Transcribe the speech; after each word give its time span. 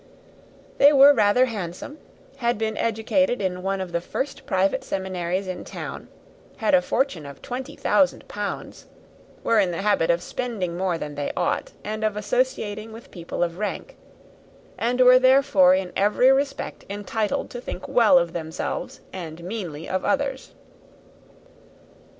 They 0.79 0.91
were 0.91 1.13
rather 1.13 1.45
handsome; 1.45 1.99
had 2.37 2.57
been 2.57 2.75
educated 2.75 3.39
in 3.39 3.61
one 3.61 3.79
of 3.79 3.91
the 3.91 4.01
first 4.01 4.47
private 4.47 4.83
seminaries 4.83 5.45
in 5.47 5.63
town; 5.63 6.07
had 6.57 6.73
a 6.73 6.81
fortune 6.81 7.23
of 7.27 7.39
twenty 7.43 7.75
thousand 7.75 8.27
pounds; 8.27 8.87
were 9.43 9.59
in 9.59 9.69
the 9.69 9.83
habit 9.83 10.09
of 10.09 10.23
spending 10.23 10.75
more 10.75 10.97
than 10.97 11.13
they 11.13 11.31
ought, 11.37 11.73
and 11.83 12.03
of 12.03 12.17
associating 12.17 12.91
with 12.91 13.11
people 13.11 13.43
of 13.43 13.59
rank; 13.59 13.95
and 14.75 14.99
were, 15.01 15.19
therefore, 15.19 15.75
in 15.75 15.91
every 15.95 16.31
respect 16.31 16.83
entitled 16.89 17.51
to 17.51 17.61
think 17.61 17.87
well 17.87 18.17
of 18.17 18.33
themselves 18.33 19.01
and 19.13 19.43
meanly 19.43 19.87
of 19.87 20.03
others. 20.03 20.55